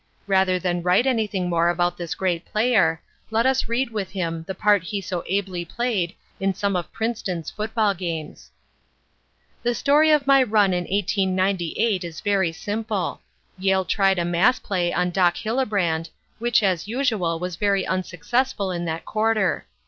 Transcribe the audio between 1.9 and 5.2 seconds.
this great player, let us read with him the part he